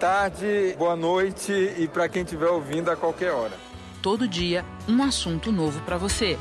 [0.00, 3.52] tarde, boa noite e para quem estiver ouvindo a qualquer hora.
[4.00, 6.38] Todo dia, um assunto novo para você.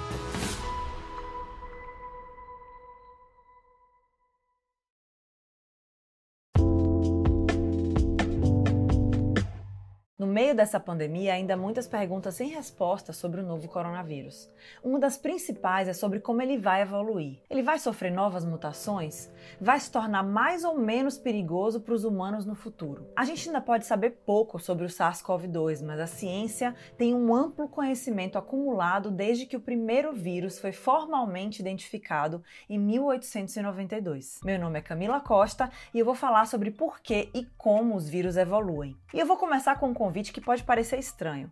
[10.50, 14.50] Meio dessa pandemia, ainda muitas perguntas sem resposta sobre o novo coronavírus.
[14.84, 17.40] Uma das principais é sobre como ele vai evoluir.
[17.50, 19.32] Ele vai sofrer novas mutações?
[19.62, 23.08] Vai se tornar mais ou menos perigoso para os humanos no futuro?
[23.16, 27.68] A gente ainda pode saber pouco sobre o SARS-CoV-2, mas a ciência tem um amplo
[27.68, 34.40] conhecimento acumulado desde que o primeiro vírus foi formalmente identificado em 1892.
[34.44, 38.10] Meu nome é Camila Costa e eu vou falar sobre por que e como os
[38.10, 38.98] vírus evoluem.
[39.14, 41.52] E eu vou começar com um convite que pode parecer estranho.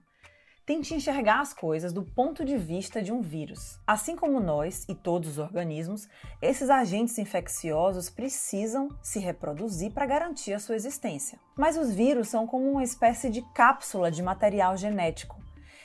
[0.68, 3.80] Tente enxergar as coisas do ponto de vista de um vírus.
[3.88, 6.09] Assim como nós e todos os organismos,
[6.41, 11.40] esses agentes infecciosos precisam se reproduzir para garantir a sua existência.
[11.55, 15.38] Mas os vírus são como uma espécie de cápsula de material genético.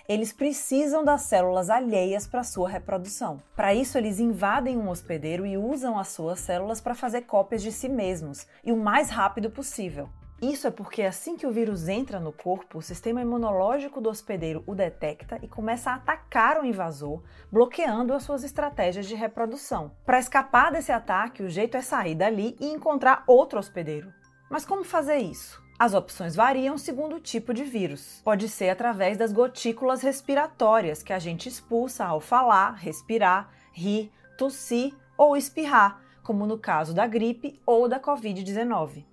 [0.09, 3.41] Eles precisam das células alheias para sua reprodução.
[3.55, 7.71] Para isso, eles invadem um hospedeiro e usam as suas células para fazer cópias de
[7.71, 10.09] si mesmos, e o mais rápido possível.
[10.43, 14.65] Isso é porque assim que o vírus entra no corpo, o sistema imunológico do hospedeiro
[14.67, 19.93] o detecta e começa a atacar o invasor, bloqueando as suas estratégias de reprodução.
[20.05, 24.13] Para escapar desse ataque, o jeito é sair dali e encontrar outro hospedeiro.
[24.51, 25.63] Mas como fazer isso?
[25.79, 28.21] As opções variam segundo o tipo de vírus.
[28.25, 34.93] Pode ser através das gotículas respiratórias que a gente expulsa ao falar, respirar, rir, tossir
[35.17, 39.12] ou espirrar, como no caso da gripe ou da Covid-19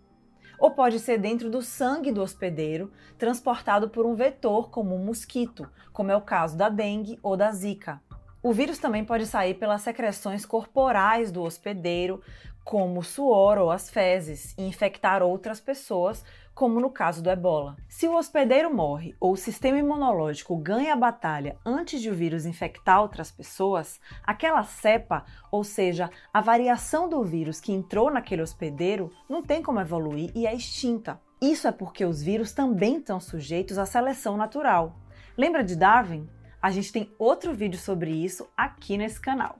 [0.59, 5.67] ou pode ser dentro do sangue do hospedeiro, transportado por um vetor como um mosquito,
[5.93, 8.01] como é o caso da dengue ou da zika.
[8.41, 12.21] O vírus também pode sair pelas secreções corporais do hospedeiro,
[12.63, 16.23] como o suor ou as fezes, e infectar outras pessoas,
[16.59, 17.77] como no caso do ebola.
[17.87, 22.45] Se o hospedeiro morre ou o sistema imunológico ganha a batalha antes de o vírus
[22.45, 29.09] infectar outras pessoas, aquela cepa, ou seja, a variação do vírus que entrou naquele hospedeiro,
[29.29, 31.17] não tem como evoluir e é extinta.
[31.41, 34.97] Isso é porque os vírus também estão sujeitos à seleção natural.
[35.37, 36.29] Lembra de Darwin?
[36.61, 39.57] A gente tem outro vídeo sobre isso aqui nesse canal.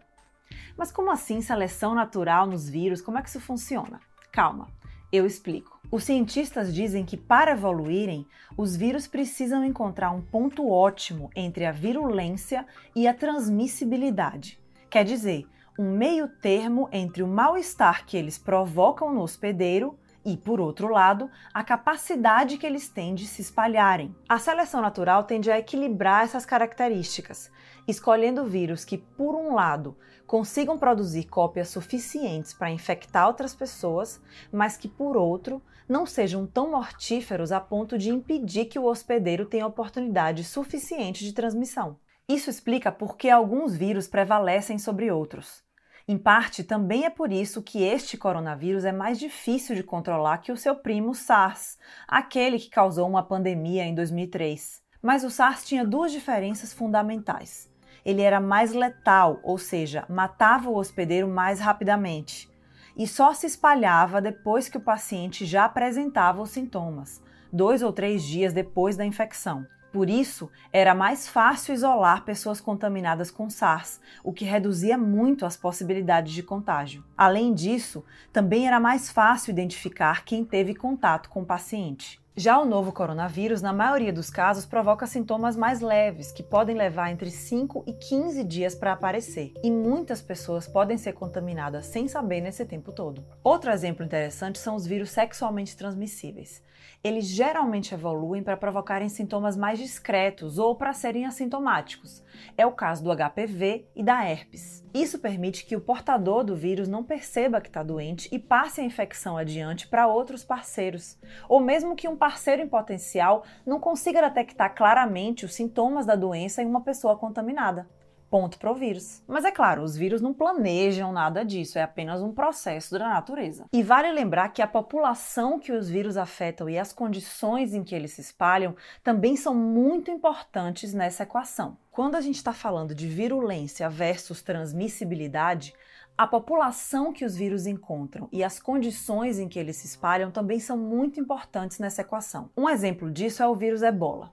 [0.76, 3.00] Mas como assim seleção natural nos vírus?
[3.00, 4.02] Como é que isso funciona?
[4.34, 4.68] Calma.
[5.14, 5.79] Eu explico.
[5.92, 11.72] Os cientistas dizem que para evoluírem, os vírus precisam encontrar um ponto ótimo entre a
[11.72, 12.64] virulência
[12.96, 14.60] e a transmissibilidade.
[14.88, 15.48] Quer dizer,
[15.80, 21.30] um meio termo entre o mal-estar que eles provocam no hospedeiro e, por outro lado,
[21.54, 24.16] a capacidade que eles têm de se espalharem.
[24.28, 27.52] A seleção natural tende a equilibrar essas características,
[27.88, 29.98] escolhendo vírus que, por um lado,
[30.28, 34.22] consigam produzir cópias suficientes para infectar outras pessoas,
[34.52, 39.46] mas que, por outro, não sejam tão mortíferos a ponto de impedir que o hospedeiro
[39.46, 41.98] tenha oportunidade suficiente de transmissão.
[42.28, 45.64] Isso explica por que alguns vírus prevalecem sobre outros.
[46.12, 50.52] Em parte, também é por isso que este coronavírus é mais difícil de controlar que
[50.52, 51.78] o seu primo SARS,
[52.08, 54.82] aquele que causou uma pandemia em 2003.
[55.04, 57.70] Mas o SARS tinha duas diferenças fundamentais.
[58.04, 62.50] Ele era mais letal, ou seja, matava o hospedeiro mais rapidamente,
[62.98, 67.22] e só se espalhava depois que o paciente já apresentava os sintomas,
[67.54, 69.64] dois ou três dias depois da infecção.
[69.92, 75.58] Por isso, era mais fácil isolar pessoas contaminadas com SARS, o que reduzia muito as
[75.58, 77.04] possibilidades de contágio.
[77.18, 82.22] Além disso, também era mais fácil identificar quem teve contato com o paciente.
[82.36, 87.12] Já o novo coronavírus, na maioria dos casos, provoca sintomas mais leves, que podem levar
[87.12, 92.40] entre 5 e 15 dias para aparecer, e muitas pessoas podem ser contaminadas sem saber
[92.40, 93.26] nesse tempo todo.
[93.44, 96.64] Outro exemplo interessante são os vírus sexualmente transmissíveis
[97.04, 102.24] eles geralmente evoluem para provocarem sintomas mais discretos ou para serem assintomáticos.
[102.58, 104.86] É o caso do HPV e da herpes.
[104.94, 108.84] Isso permite que o portador do vírus não perceba que está doente e passe a
[108.84, 111.18] infecção adiante para outros parceiros,
[111.48, 116.62] ou mesmo que um parceiro em potencial não consiga detectar claramente os sintomas da doença
[116.62, 117.88] em uma pessoa contaminada
[118.30, 119.22] ponto para o vírus.
[119.28, 123.66] Mas é claro, os vírus não planejam nada disso, é apenas um processo da natureza.
[123.74, 127.96] E vale lembrar que a população que os vírus afetam e as condições em que
[127.96, 131.78] eles se espalham também são muito importantes nessa equação.
[131.92, 135.74] Quando a gente está falando de virulência versus transmissibilidade,
[136.18, 140.60] a população que os vírus encontram e as condições em que eles se espalham também
[140.60, 142.50] são muito importantes nessa equação.
[142.58, 144.30] Um exemplo disso é o vírus ebola.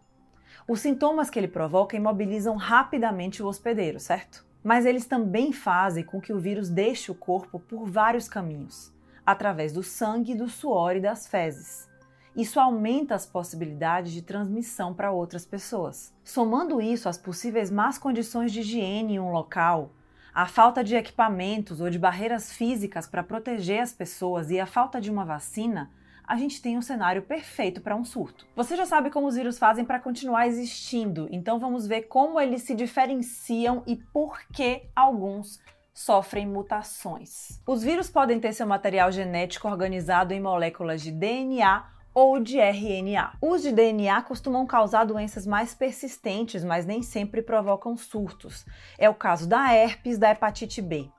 [0.69, 4.45] Os sintomas que ele provoca imobilizam rapidamente o hospedeiro, certo?
[4.65, 8.93] Mas eles também fazem com que o vírus deixe o corpo por vários caminhos,
[9.25, 11.89] através do sangue, do suor e das fezes.
[12.35, 16.13] Isso aumenta as possibilidades de transmissão para outras pessoas.
[16.25, 19.93] Somando isso às possíveis más condições de higiene em um local,
[20.35, 25.01] a falta de equipamentos ou de barreiras físicas para proteger as pessoas e a falta
[25.01, 25.91] de uma vacina,
[26.26, 28.46] a gente tem um cenário perfeito para um surto.
[28.56, 32.62] Você já sabe como os vírus fazem para continuar existindo, então vamos ver como eles
[32.62, 35.61] se diferenciam e por que alguns
[35.94, 37.61] sofrem mutações.
[37.67, 43.32] Os vírus podem ter seu material genético organizado em moléculas de DNA ou de RNA.
[43.43, 48.64] Os de DNA costumam causar doenças mais persistentes, mas nem sempre provocam surtos.
[48.99, 51.11] É o caso da herpes, da hepatite B.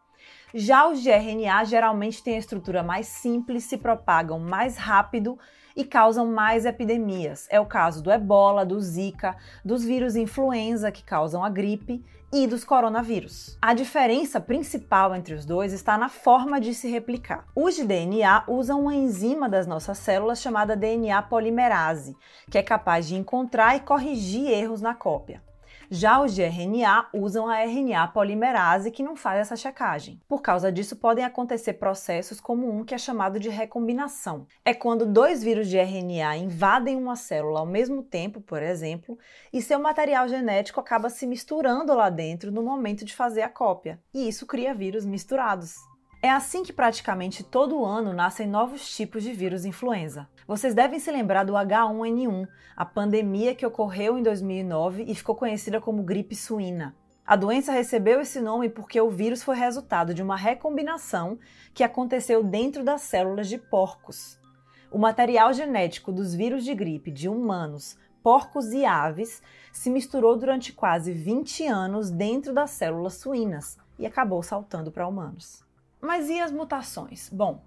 [0.60, 5.38] Já os de RNA geralmente têm a estrutura mais simples, se propagam mais rápido
[5.76, 7.46] e causam mais epidemias.
[7.52, 12.48] É o caso do ebola, do zika, dos vírus influenza que causam a gripe e
[12.48, 13.56] dos coronavírus.
[13.62, 17.46] A diferença principal entre os dois está na forma de se replicar.
[17.56, 22.18] Os de DNA usam uma enzima das nossas células chamada DNA polimerase,
[22.50, 25.46] que é capaz de encontrar e corrigir erros na cópia.
[25.90, 30.20] Já os de RNA usam a RNA polimerase que não faz essa checagem.
[30.28, 34.46] Por causa disso, podem acontecer processos como um que é chamado de recombinação.
[34.66, 39.18] É quando dois vírus de RNA invadem uma célula ao mesmo tempo, por exemplo,
[39.54, 43.98] e seu material genético acaba se misturando lá dentro no momento de fazer a cópia.
[44.14, 45.76] E isso cria vírus misturados.
[46.28, 50.28] É assim que praticamente todo ano nascem novos tipos de vírus influenza.
[50.46, 52.46] Vocês devem se lembrar do H1N1,
[52.76, 56.94] a pandemia que ocorreu em 2009 e ficou conhecida como gripe suína.
[57.26, 61.40] A doença recebeu esse nome porque o vírus foi resultado de uma recombinação
[61.74, 64.38] que aconteceu dentro das células de porcos.
[64.92, 69.42] O material genético dos vírus de gripe de humanos, porcos e aves
[69.72, 75.66] se misturou durante quase 20 anos dentro das células suínas e acabou saltando para humanos.
[76.00, 77.30] Mas e as mutações?
[77.30, 77.64] Bom,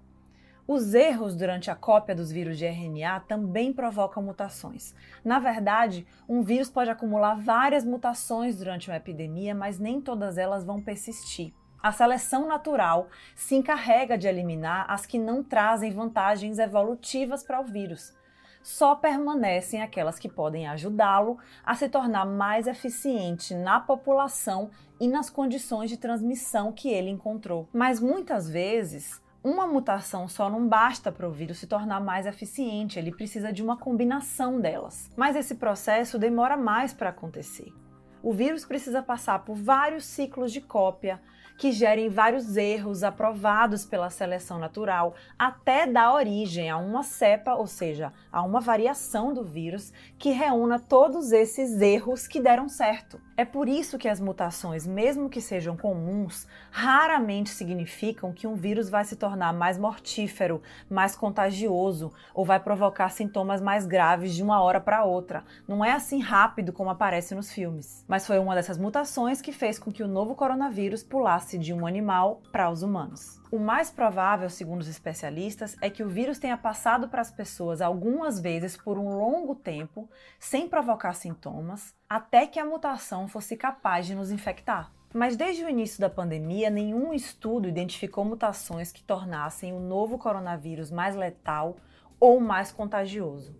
[0.67, 4.95] os erros durante a cópia dos vírus de RNA também provocam mutações.
[5.23, 10.63] Na verdade, um vírus pode acumular várias mutações durante uma epidemia, mas nem todas elas
[10.63, 11.53] vão persistir.
[11.83, 17.65] A seleção natural se encarrega de eliminar as que não trazem vantagens evolutivas para o
[17.65, 18.13] vírus.
[18.63, 24.69] Só permanecem aquelas que podem ajudá-lo a se tornar mais eficiente na população
[24.99, 27.67] e nas condições de transmissão que ele encontrou.
[27.73, 32.99] Mas muitas vezes, uma mutação só não basta para o vírus se tornar mais eficiente,
[32.99, 35.09] ele precisa de uma combinação delas.
[35.17, 37.73] Mas esse processo demora mais para acontecer.
[38.21, 41.19] O vírus precisa passar por vários ciclos de cópia,
[41.57, 47.67] que gerem vários erros aprovados pela seleção natural, até dar origem a uma cepa, ou
[47.67, 53.19] seja, a uma variação do vírus que reúna todos esses erros que deram certo.
[53.41, 58.87] É por isso que as mutações, mesmo que sejam comuns, raramente significam que um vírus
[58.87, 64.61] vai se tornar mais mortífero, mais contagioso ou vai provocar sintomas mais graves de uma
[64.61, 65.43] hora para outra.
[65.67, 68.05] Não é assim rápido como aparece nos filmes.
[68.07, 71.87] Mas foi uma dessas mutações que fez com que o novo coronavírus pulasse de um
[71.87, 73.40] animal para os humanos.
[73.51, 77.81] O mais provável, segundo os especialistas, é que o vírus tenha passado para as pessoas
[77.81, 80.09] algumas vezes por um longo tempo,
[80.39, 84.89] sem provocar sintomas, até que a mutação fosse capaz de nos infectar.
[85.13, 90.89] Mas desde o início da pandemia, nenhum estudo identificou mutações que tornassem o novo coronavírus
[90.89, 91.75] mais letal
[92.21, 93.53] ou mais contagioso.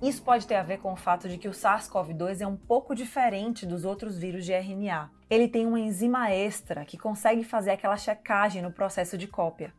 [0.00, 2.94] Isso pode ter a ver com o fato de que o SARS-CoV-2 é um pouco
[2.94, 5.10] diferente dos outros vírus de RNA.
[5.28, 9.72] Ele tem uma enzima extra que consegue fazer aquela checagem no processo de cópia.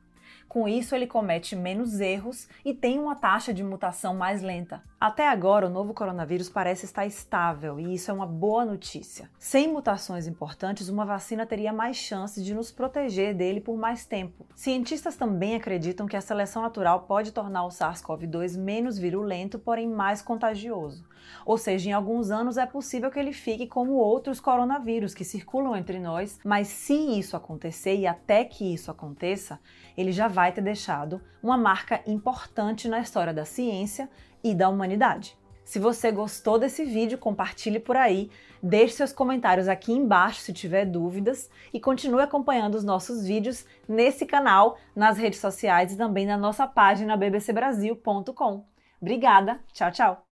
[0.48, 4.82] Com isso, ele comete menos erros e tem uma taxa de mutação mais lenta.
[5.00, 9.30] Até agora, o novo coronavírus parece estar estável e isso é uma boa notícia.
[9.38, 14.48] Sem mutações importantes, uma vacina teria mais chances de nos proteger dele por mais tempo.
[14.56, 20.24] Cientistas também acreditam que a seleção natural pode tornar o SARS-CoV-2 menos virulento, porém mais
[20.24, 21.06] contagioso.
[21.46, 25.76] Ou seja, em alguns anos é possível que ele fique como outros coronavírus que circulam
[25.76, 29.60] entre nós, mas se isso acontecer e até que isso aconteça,
[29.96, 34.10] ele já vai ter deixado uma marca importante na história da ciência
[34.44, 35.38] e da humanidade.
[35.64, 38.32] Se você gostou desse vídeo, compartilhe por aí,
[38.64, 44.26] deixe seus comentários aqui embaixo se tiver dúvidas e continue acompanhando os nossos vídeos nesse
[44.26, 48.66] canal, nas redes sociais e também na nossa página bbcbrasil.com.
[49.02, 50.28] Obrigada, tchau, tchau!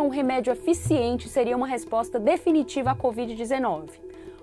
[0.00, 3.90] um remédio eficiente seria uma resposta definitiva à Covid-19.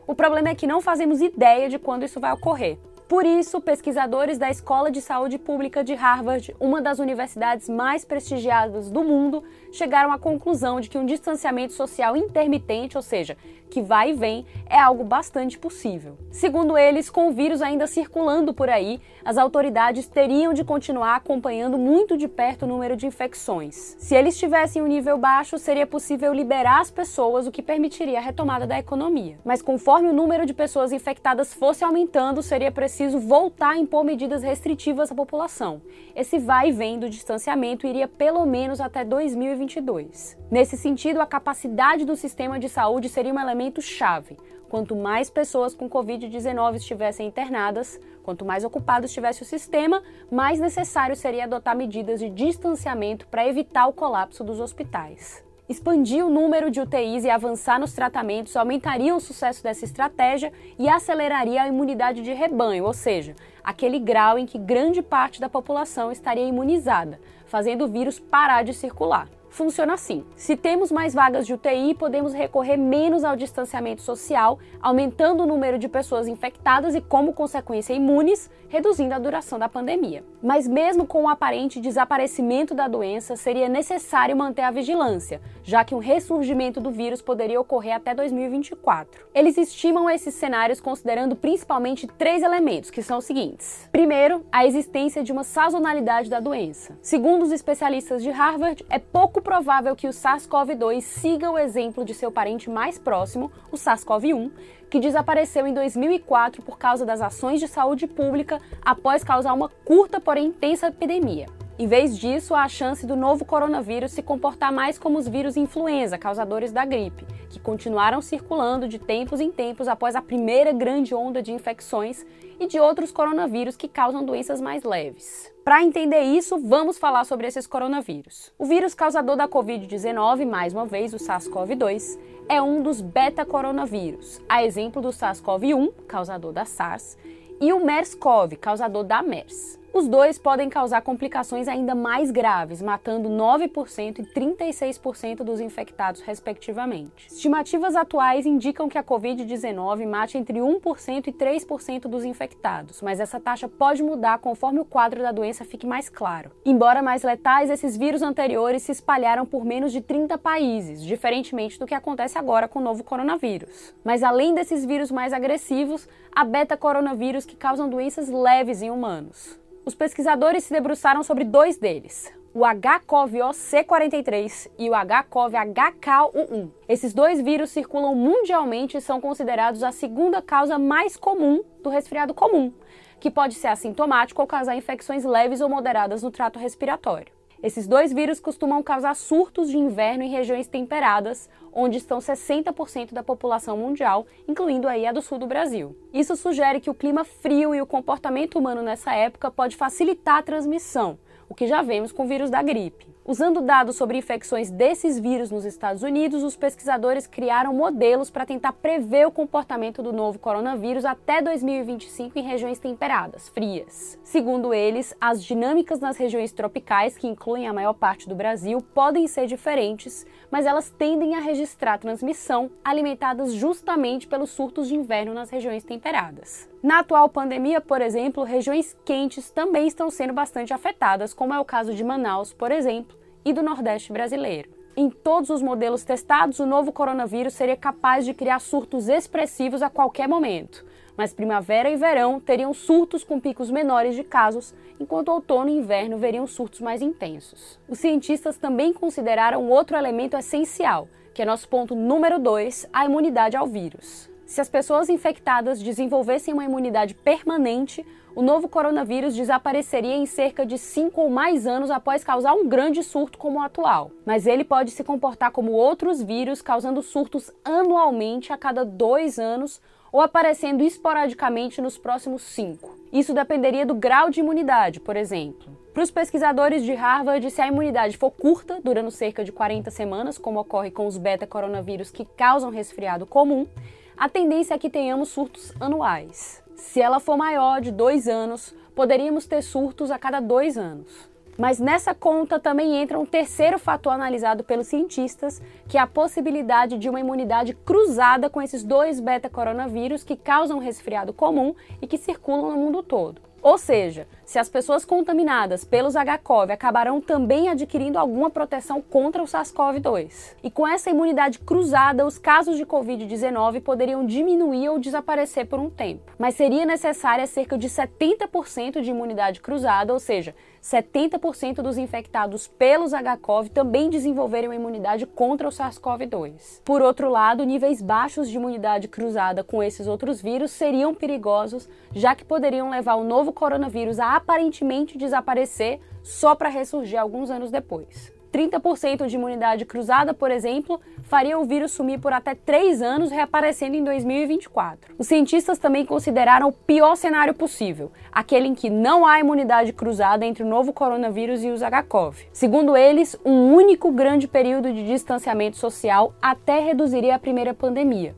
[0.05, 2.77] O problema é que não fazemos ideia de quando isso vai ocorrer.
[3.09, 8.91] Por isso, pesquisadores da Escola de Saúde Pública de Harvard, uma das universidades mais prestigiadas
[8.91, 13.35] do mundo, chegaram à conclusão de que um distanciamento social intermitente, ou seja,
[13.69, 16.17] que vai e vem, é algo bastante possível.
[16.31, 21.77] Segundo eles, com o vírus ainda circulando por aí, as autoridades teriam de continuar acompanhando
[21.77, 23.95] muito de perto o número de infecções.
[23.99, 28.21] Se eles tivessem um nível baixo, seria possível liberar as pessoas, o que permitiria a
[28.21, 29.37] retomada da economia.
[29.45, 34.41] Mas conforme o número de pessoas infectadas fosse aumentando, seria preciso voltar a impor medidas
[34.41, 35.81] restritivas à população.
[36.15, 40.37] Esse vai e vem do distanciamento iria pelo menos até 2022.
[40.49, 44.37] Nesse sentido, a capacidade do sistema de saúde seria um elemento chave.
[44.69, 51.15] Quanto mais pessoas com Covid-19 estivessem internadas, quanto mais ocupado estivesse o sistema, mais necessário
[51.15, 55.43] seria adotar medidas de distanciamento para evitar o colapso dos hospitais.
[55.67, 60.87] Expandir o número de UTIs e avançar nos tratamentos aumentaria o sucesso dessa estratégia e
[60.87, 66.11] aceleraria a imunidade de rebanho, ou seja, aquele grau em que grande parte da população
[66.11, 71.53] estaria imunizada, fazendo o vírus parar de circular funciona assim: se temos mais vagas de
[71.53, 77.33] UTI, podemos recorrer menos ao distanciamento social, aumentando o número de pessoas infectadas e, como
[77.33, 80.23] consequência, imunes, reduzindo a duração da pandemia.
[80.41, 85.95] Mas, mesmo com o aparente desaparecimento da doença, seria necessário manter a vigilância, já que
[85.95, 89.27] um ressurgimento do vírus poderia ocorrer até 2024.
[89.33, 95.23] Eles estimam esses cenários considerando principalmente três elementos, que são os seguintes: primeiro, a existência
[95.23, 96.97] de uma sazonalidade da doença.
[97.01, 102.03] Segundo os especialistas de Harvard, é pouco pouco provável que o SARS-CoV-2 siga o exemplo
[102.03, 104.51] de seu parente mais próximo, o SARS-CoV-1,
[104.89, 110.19] que desapareceu em 2004 por causa das ações de saúde pública após causar uma curta,
[110.19, 111.47] porém intensa epidemia.
[111.81, 115.55] Em vez disso, há a chance do novo coronavírus se comportar mais como os vírus
[115.55, 121.15] influenza, causadores da gripe, que continuaram circulando de tempos em tempos após a primeira grande
[121.15, 122.25] onda de infecções
[122.59, 125.49] e de outros coronavírus que causam doenças mais leves.
[125.63, 128.51] Para entender isso, vamos falar sobre esses coronavírus.
[128.59, 132.19] O vírus causador da Covid-19, mais uma vez o SARS-CoV-2,
[132.49, 137.17] é um dos beta-coronavírus, a exemplo do SARS-CoV-1, causador da SARS,
[137.61, 139.79] e o MERS-CoV, causador da MERS.
[139.91, 147.27] Os dois podem causar complicações ainda mais graves, matando 9% e 36% dos infectados, respectivamente.
[147.27, 153.39] Estimativas atuais indicam que a Covid-19 mate entre 1% e 3% dos infectados, mas essa
[153.39, 156.51] taxa pode mudar conforme o quadro da doença fique mais claro.
[156.63, 161.87] Embora mais letais, esses vírus anteriores se espalharam por menos de 30 países, diferentemente do
[161.87, 163.93] que acontece agora com o novo coronavírus.
[164.03, 169.59] Mas além desses vírus mais agressivos, há beta-coronavírus que causam doenças leves em humanos.
[169.85, 176.69] Os pesquisadores se debruçaram sobre dois deles, o HCOV-C43 e o HCOV-HK11.
[176.87, 182.33] Esses dois vírus circulam mundialmente e são considerados a segunda causa mais comum do resfriado
[182.33, 182.73] comum,
[183.19, 187.38] que pode ser assintomático ou causar infecções leves ou moderadas no trato respiratório.
[187.61, 193.21] Esses dois vírus costumam causar surtos de inverno em regiões temperadas, onde estão 60% da
[193.21, 195.93] população mundial, incluindo aí a do sul do Brasil.
[196.13, 200.41] Isso sugere que o clima frio e o comportamento humano nessa época pode facilitar a
[200.43, 203.05] transmissão, o que já vemos com o vírus da gripe.
[203.29, 208.73] Usando dados sobre infecções desses vírus nos Estados Unidos, os pesquisadores criaram modelos para tentar
[208.73, 214.17] prever o comportamento do novo coronavírus até 2025 em regiões temperadas, frias.
[214.23, 219.27] Segundo eles, as dinâmicas nas regiões tropicais, que incluem a maior parte do Brasil, podem
[219.27, 225.51] ser diferentes, mas elas tendem a registrar transmissão alimentadas justamente pelos surtos de inverno nas
[225.51, 226.67] regiões temperadas.
[226.81, 231.65] Na atual pandemia, por exemplo, regiões quentes também estão sendo bastante afetadas, como é o
[231.65, 234.69] caso de Manaus, por exemplo, e do Nordeste brasileiro.
[234.95, 239.89] Em todos os modelos testados, o novo coronavírus seria capaz de criar surtos expressivos a
[239.89, 245.69] qualquer momento, mas primavera e verão teriam surtos com picos menores de casos, enquanto outono
[245.69, 247.79] e inverno veriam surtos mais intensos.
[247.87, 253.55] Os cientistas também consideraram outro elemento essencial, que é nosso ponto número 2, a imunidade
[253.55, 254.29] ao vírus.
[254.45, 258.05] Se as pessoas infectadas desenvolvessem uma imunidade permanente,
[258.39, 263.03] o novo coronavírus desapareceria em cerca de 5 ou mais anos após causar um grande
[263.03, 264.11] surto como o atual.
[264.25, 269.81] Mas ele pode se comportar como outros vírus, causando surtos anualmente a cada dois anos
[270.09, 272.95] ou aparecendo esporadicamente nos próximos cinco.
[273.11, 275.67] Isso dependeria do grau de imunidade, por exemplo.
[275.93, 280.37] Para os pesquisadores de Harvard, se a imunidade for curta, durando cerca de 40 semanas,
[280.37, 283.67] como ocorre com os beta-coronavírus que causam resfriado comum,
[284.15, 286.63] a tendência é que tenhamos surtos anuais.
[286.79, 291.29] Se ela for maior de dois anos, poderíamos ter surtos a cada dois anos.
[291.57, 296.97] Mas nessa conta também entra um terceiro fator analisado pelos cientistas, que é a possibilidade
[296.97, 302.71] de uma imunidade cruzada com esses dois beta-coronavírus que causam resfriado comum e que circulam
[302.71, 303.41] no mundo todo.
[303.61, 309.45] Ou seja, se as pessoas contaminadas pelos H-Cov acabarão também adquirindo alguma proteção contra o
[309.45, 310.55] SARS-CoV-2.
[310.63, 315.87] E com essa imunidade cruzada, os casos de Covid-19 poderiam diminuir ou desaparecer por um
[315.87, 316.33] tempo.
[316.39, 323.13] Mas seria necessária cerca de 70% de imunidade cruzada, ou seja, 70% dos infectados pelos
[323.13, 326.81] H-Cov também desenvolverem uma imunidade contra o SARS-CoV-2.
[326.83, 332.33] Por outro lado, níveis baixos de imunidade cruzada com esses outros vírus seriam perigosos, já
[332.33, 338.33] que poderiam levar o novo coronavírus a aparentemente desaparecer só para ressurgir alguns anos depois.
[338.51, 343.95] 30% de imunidade cruzada, por exemplo, faria o vírus sumir por até 3 anos, reaparecendo
[343.95, 345.13] em 2024.
[345.17, 350.45] Os cientistas também consideraram o pior cenário possível, aquele em que não há imunidade cruzada
[350.45, 352.37] entre o novo coronavírus e os H-Cov.
[352.51, 358.35] Segundo eles, um único grande período de distanciamento social até reduziria a primeira pandemia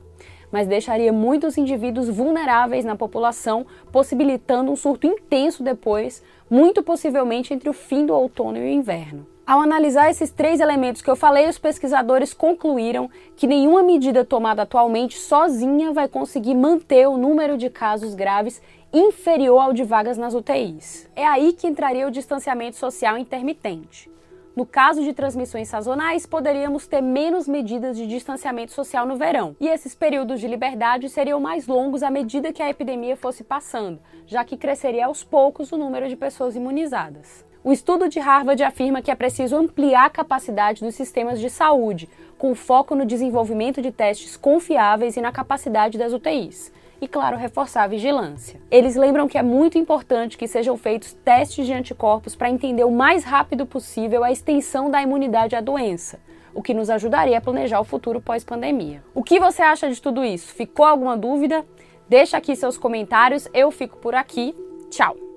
[0.52, 7.70] mas deixaria muitos indivíduos vulneráveis na população, possibilitando um surto intenso depois, muito possivelmente entre
[7.70, 9.26] o fim do outono e o inverno.
[9.46, 14.62] Ao analisar esses três elementos que eu falei, os pesquisadores concluíram que nenhuma medida tomada
[14.62, 18.62] atualmente sozinha vai conseguir manter o número de casos graves
[18.94, 21.10] inferior ao de vagas nas UTIs.
[21.16, 24.11] É aí que entraria o distanciamento social intermitente.
[24.54, 29.68] No caso de transmissões sazonais, poderíamos ter menos medidas de distanciamento social no verão, e
[29.70, 34.44] esses períodos de liberdade seriam mais longos à medida que a epidemia fosse passando, já
[34.44, 37.46] que cresceria aos poucos o número de pessoas imunizadas.
[37.64, 42.10] O estudo de Harvard afirma que é preciso ampliar a capacidade dos sistemas de saúde,
[42.38, 46.74] com foco no desenvolvimento de testes confiáveis e na capacidade das UTIs.
[47.02, 48.62] E, claro, reforçar a vigilância.
[48.70, 52.92] Eles lembram que é muito importante que sejam feitos testes de anticorpos para entender o
[52.92, 56.20] mais rápido possível a extensão da imunidade à doença,
[56.54, 59.04] o que nos ajudaria a planejar o futuro pós-pandemia.
[59.16, 60.54] O que você acha de tudo isso?
[60.54, 61.66] Ficou alguma dúvida?
[62.08, 64.56] Deixa aqui seus comentários, eu fico por aqui.
[64.92, 65.31] Tchau!